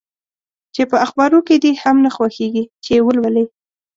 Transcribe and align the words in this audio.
چي 0.73 0.81
په 0.91 0.97
اخبارو 1.05 1.39
کي 1.47 1.55
دي 1.63 1.71
هم 1.83 1.95
نه 2.05 2.09
خوښیږي 2.15 2.63
چي 2.83 2.91
یې 2.97 3.01
ولولې؟ 3.05 3.45